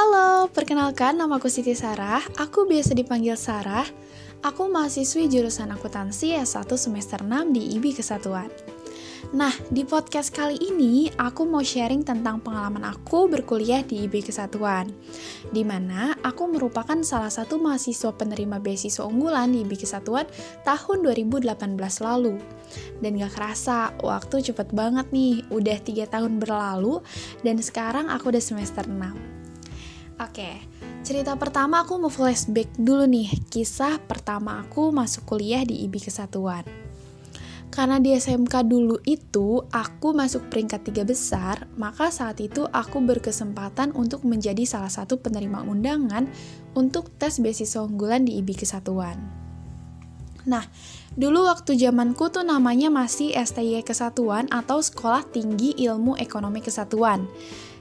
[0.00, 2.24] Halo, perkenalkan nama aku Siti Sarah.
[2.40, 3.84] Aku biasa dipanggil Sarah.
[4.40, 8.48] Aku mahasiswi jurusan akuntansi S1 semester 6 di IB Kesatuan.
[9.36, 14.88] Nah, di podcast kali ini aku mau sharing tentang pengalaman aku berkuliah di IB Kesatuan,
[15.52, 20.24] di mana aku merupakan salah satu mahasiswa penerima beasiswa unggulan di IB Kesatuan
[20.64, 21.44] tahun 2018
[22.00, 22.40] lalu.
[23.04, 27.04] Dan gak kerasa, waktu cepet banget nih, udah 3 tahun berlalu,
[27.44, 29.39] dan sekarang aku udah semester 6.
[30.20, 30.60] Oke,
[31.00, 36.60] cerita pertama aku mau flashback dulu nih, kisah pertama aku masuk kuliah di IB Kesatuan.
[37.72, 43.96] Karena di SMK dulu itu aku masuk peringkat tiga besar, maka saat itu aku berkesempatan
[43.96, 46.28] untuk menjadi salah satu penerima undangan
[46.76, 49.16] untuk tes beasiswa unggulan di IB Kesatuan.
[50.44, 50.68] Nah,
[51.16, 57.24] dulu waktu zamanku tuh namanya masih STY Kesatuan atau Sekolah Tinggi Ilmu Ekonomi Kesatuan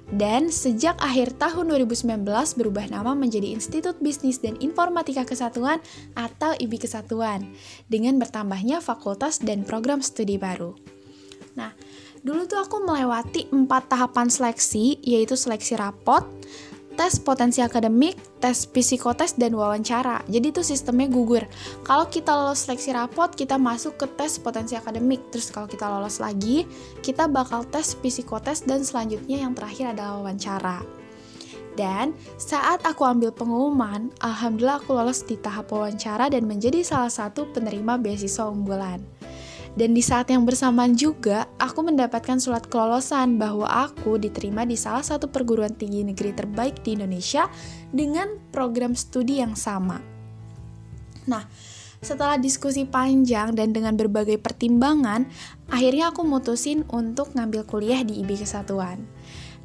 [0.10, 2.26] dan sejak akhir tahun 2019
[2.58, 5.78] berubah nama menjadi Institut Bisnis dan Informatika Kesatuan
[6.18, 7.46] atau IBI Kesatuan
[7.86, 10.74] dengan bertambahnya fakultas dan program studi baru.
[11.54, 11.78] Nah,
[12.26, 16.26] dulu tuh aku melewati empat tahapan seleksi yaitu seleksi rapot,
[17.00, 20.20] tes potensi akademik, tes psikotes, dan wawancara.
[20.28, 21.48] Jadi itu sistemnya gugur.
[21.88, 25.32] Kalau kita lolos seleksi rapot, kita masuk ke tes potensi akademik.
[25.32, 26.68] Terus kalau kita lolos lagi,
[27.00, 30.84] kita bakal tes psikotes dan selanjutnya yang terakhir adalah wawancara.
[31.80, 37.48] Dan saat aku ambil pengumuman, alhamdulillah aku lolos di tahap wawancara dan menjadi salah satu
[37.56, 39.19] penerima beasiswa unggulan.
[39.78, 45.06] Dan di saat yang bersamaan juga, aku mendapatkan surat kelolosan bahwa aku diterima di salah
[45.06, 47.48] satu perguruan tinggi negeri terbaik di Indonesia
[47.94, 50.02] dengan program studi yang sama.
[51.30, 51.46] Nah,
[52.00, 55.28] setelah diskusi panjang dan dengan berbagai pertimbangan,
[55.70, 59.04] akhirnya aku mutusin untuk ngambil kuliah di IB Kesatuan.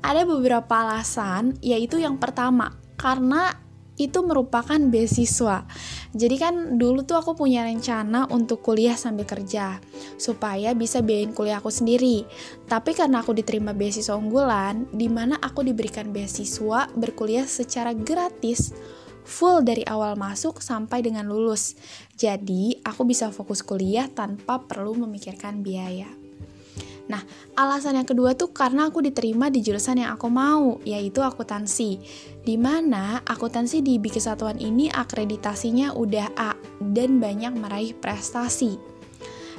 [0.04, 3.63] Ada beberapa alasan, yaitu yang pertama, karena
[3.94, 5.66] itu merupakan beasiswa.
[6.10, 9.78] Jadi kan dulu tuh aku punya rencana untuk kuliah sambil kerja
[10.18, 12.26] supaya bisa biayain kuliah aku sendiri.
[12.66, 18.74] Tapi karena aku diterima beasiswa unggulan di mana aku diberikan beasiswa berkuliah secara gratis
[19.24, 21.74] full dari awal masuk sampai dengan lulus.
[22.14, 26.23] Jadi, aku bisa fokus kuliah tanpa perlu memikirkan biaya.
[27.04, 27.20] Nah,
[27.52, 32.00] alasan yang kedua tuh karena aku diterima di jurusan yang aku mau, yaitu akuntansi.
[32.40, 38.94] Di mana akuntansi di IB Kesatuan ini akreditasinya udah A dan banyak meraih prestasi.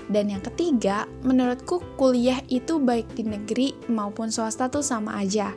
[0.06, 5.50] Dan yang ketiga, menurutku kuliah itu baik di negeri maupun swasta tuh sama aja.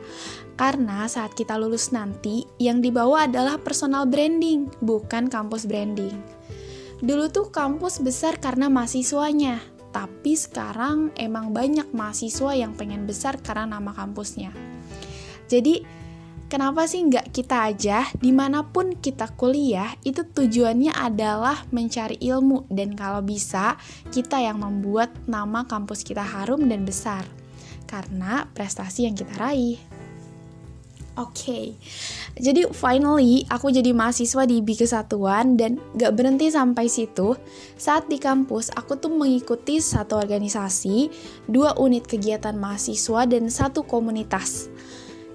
[0.57, 6.17] Karena saat kita lulus nanti, yang dibawa adalah personal branding, bukan kampus branding.
[6.99, 13.77] Dulu tuh kampus besar karena mahasiswanya, tapi sekarang emang banyak mahasiswa yang pengen besar karena
[13.77, 14.53] nama kampusnya.
[15.49, 15.81] Jadi,
[16.49, 22.69] kenapa sih nggak kita aja di mana pun kita kuliah itu tujuannya adalah mencari ilmu
[22.69, 23.77] dan kalau bisa
[24.13, 27.25] kita yang membuat nama kampus kita harum dan besar
[27.89, 29.88] karena prestasi yang kita raih.
[31.19, 31.65] Oke, okay.
[32.39, 37.35] jadi finally aku jadi mahasiswa di IB Kesatuan dan gak berhenti sampai situ.
[37.75, 41.11] Saat di kampus, aku tuh mengikuti satu organisasi,
[41.51, 44.71] dua unit kegiatan mahasiswa, dan satu komunitas.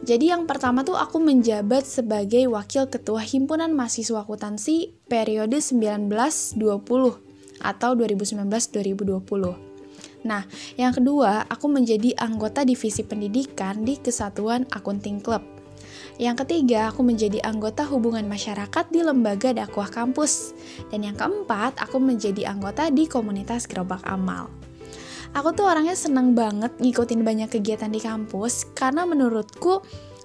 [0.09, 6.56] Jadi yang pertama tuh aku menjabat sebagai wakil ketua himpunan mahasiswa akuntansi periode 1920
[7.61, 10.25] atau 2019-2020.
[10.25, 10.49] Nah,
[10.81, 15.53] yang kedua, aku menjadi anggota divisi pendidikan di Kesatuan Akunting Club.
[16.14, 20.54] Yang ketiga, aku menjadi anggota hubungan masyarakat di lembaga dakwah kampus.
[20.94, 24.47] Dan yang keempat, aku menjadi anggota di komunitas gerobak amal.
[25.34, 29.82] Aku tuh orangnya seneng banget ngikutin banyak kegiatan di kampus karena menurutku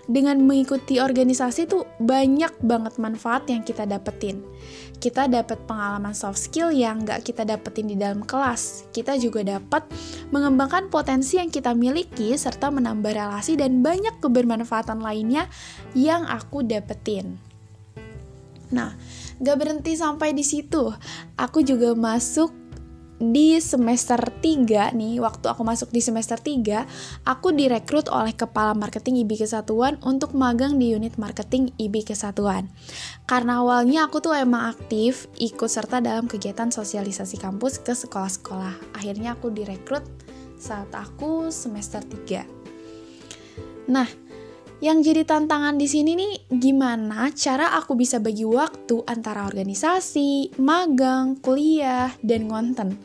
[0.10, 4.42] dengan mengikuti organisasi tuh banyak banget manfaat yang kita dapetin.
[4.98, 8.90] Kita dapat pengalaman soft skill yang gak kita dapetin di dalam kelas.
[8.90, 9.86] Kita juga dapat
[10.34, 15.48] mengembangkan potensi yang kita miliki serta menambah relasi dan banyak kebermanfaatan lainnya
[15.96, 17.40] yang aku dapetin.
[18.76, 18.98] Nah,
[19.40, 20.92] gak berhenti sampai di situ.
[21.40, 22.59] Aku juga masuk
[23.20, 26.88] di semester 3 nih, waktu aku masuk di semester 3,
[27.28, 32.72] aku direkrut oleh Kepala Marketing IB Kesatuan untuk magang di unit marketing IB Kesatuan.
[33.28, 38.96] Karena awalnya aku tuh emang aktif ikut serta dalam kegiatan sosialisasi kampus ke sekolah-sekolah.
[38.96, 40.08] Akhirnya aku direkrut
[40.56, 42.48] saat aku semester 3.
[43.92, 44.08] Nah,
[44.80, 51.36] yang jadi tantangan di sini nih gimana cara aku bisa bagi waktu antara organisasi, magang,
[51.44, 52.96] kuliah, dan konten.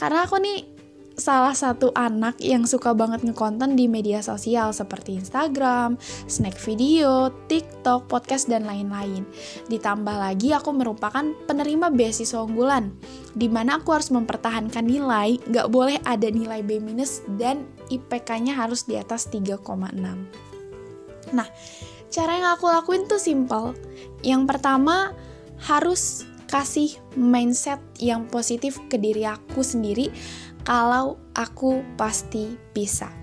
[0.00, 0.80] Karena aku nih
[1.20, 8.08] salah satu anak yang suka banget ngekonten di media sosial seperti Instagram, snack video, TikTok,
[8.08, 9.28] podcast, dan lain-lain.
[9.68, 12.96] Ditambah lagi aku merupakan penerima beasiswa unggulan,
[13.36, 16.80] di mana aku harus mempertahankan nilai, nggak boleh ada nilai B-
[17.36, 20.49] dan IPK-nya harus di atas 3,6.
[21.32, 21.46] Nah,
[22.10, 23.74] cara yang aku lakuin tuh simple.
[24.20, 25.14] Yang pertama,
[25.60, 30.10] harus kasih mindset yang positif ke diri aku sendiri
[30.66, 33.20] kalau aku pasti bisa.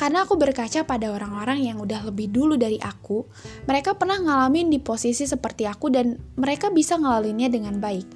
[0.00, 3.28] Karena aku berkaca pada orang-orang yang udah lebih dulu dari aku,
[3.68, 8.08] mereka pernah ngalamin di posisi seperti aku dan mereka bisa ngelaluinnya dengan baik.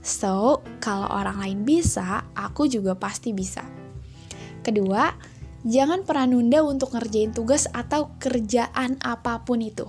[0.00, 3.60] So, kalau orang lain bisa, aku juga pasti bisa.
[4.64, 5.12] Kedua,
[5.66, 9.84] jangan pernah nunda untuk ngerjain tugas atau kerjaan apa pun itu.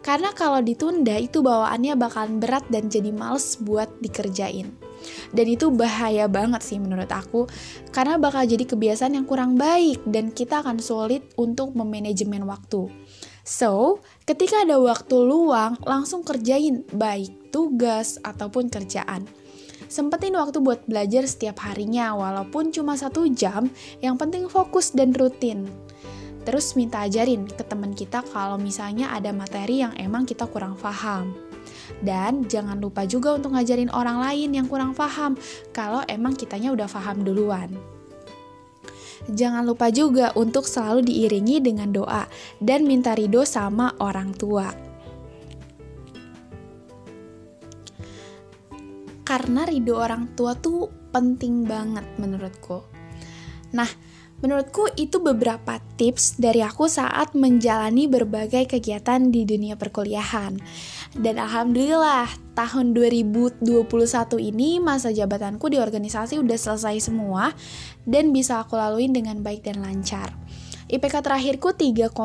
[0.00, 4.72] Karena kalau ditunda itu bawaannya bakalan berat dan jadi males buat dikerjain.
[5.30, 7.46] Dan itu bahaya banget sih menurut aku
[7.94, 12.88] karena bakal jadi kebiasaan yang kurang baik dan kita akan sulit untuk memanajemen waktu.
[13.48, 19.24] So, ketika ada waktu luang, langsung kerjain baik tugas ataupun kerjaan.
[19.88, 23.72] Sempetin waktu buat belajar setiap harinya, walaupun cuma satu jam,
[24.04, 25.64] yang penting fokus dan rutin
[26.48, 31.36] terus minta ajarin ke teman kita kalau misalnya ada materi yang emang kita kurang paham.
[32.00, 35.36] Dan jangan lupa juga untuk ngajarin orang lain yang kurang paham
[35.76, 37.68] kalau emang kitanya udah paham duluan.
[39.28, 42.24] Jangan lupa juga untuk selalu diiringi dengan doa
[42.64, 44.87] dan minta ridho sama orang tua.
[49.28, 52.80] Karena ridho orang tua tuh penting banget menurutku.
[53.76, 53.88] Nah,
[54.38, 60.54] Menurutku itu beberapa tips dari aku saat menjalani berbagai kegiatan di dunia perkuliahan.
[61.18, 63.66] Dan alhamdulillah, tahun 2021
[64.38, 67.50] ini masa jabatanku di organisasi udah selesai semua
[68.06, 70.30] dan bisa aku laluin dengan baik dan lancar.
[70.88, 72.16] IPK terakhirku 3,8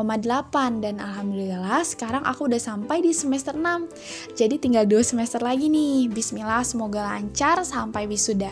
[0.80, 4.40] dan alhamdulillah sekarang aku udah sampai di semester 6.
[4.40, 6.08] Jadi tinggal 2 semester lagi nih.
[6.08, 8.48] Bismillah semoga lancar sampai wisuda.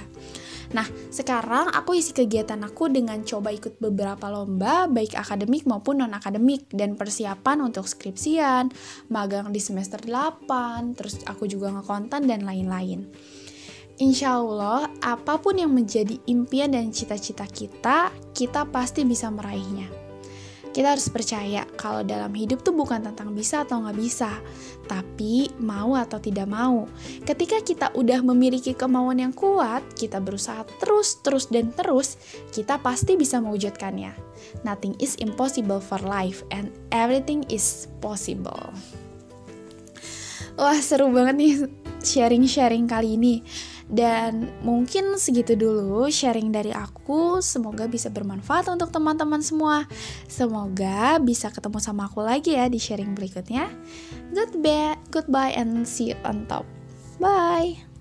[0.72, 6.68] Nah, sekarang aku isi kegiatan aku dengan coba ikut beberapa lomba, baik akademik maupun non-akademik,
[6.72, 8.72] dan persiapan untuk skripsian,
[9.12, 13.04] magang di semester 8, terus aku juga ngekonten dan lain-lain.
[14.00, 20.01] Insya Allah, apa pun yang menjadi impian dan cita-cita kita, kita pasti bisa meraihnya.
[20.72, 24.32] Kita harus percaya kalau dalam hidup tuh bukan tentang bisa atau nggak bisa,
[24.88, 26.88] tapi mau atau tidak mau.
[27.28, 32.16] Ketika kita udah memiliki kemauan yang kuat, kita berusaha terus, terus, dan terus,
[32.56, 34.16] kita pasti bisa mewujudkannya.
[34.64, 38.72] Nothing is impossible for life, and everything is possible.
[40.56, 41.52] Wah, seru banget nih
[42.00, 43.44] sharing-sharing kali ini.
[43.92, 47.44] Dan mungkin segitu dulu sharing dari aku.
[47.44, 49.84] Semoga bisa bermanfaat untuk teman-teman semua.
[50.24, 53.68] Semoga bisa ketemu sama aku lagi ya di sharing berikutnya.
[54.32, 56.64] Goodbye, goodbye and see you on top.
[57.20, 57.91] Bye.